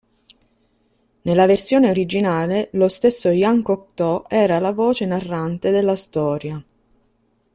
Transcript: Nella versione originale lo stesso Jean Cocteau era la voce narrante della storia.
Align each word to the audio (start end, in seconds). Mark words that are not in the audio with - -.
Nella 1.21 1.45
versione 1.45 1.87
originale 1.91 2.69
lo 2.71 2.87
stesso 2.87 3.29
Jean 3.29 3.61
Cocteau 3.61 4.23
era 4.27 4.57
la 4.57 4.71
voce 4.71 5.05
narrante 5.05 5.69
della 5.69 5.95
storia. 5.95 6.65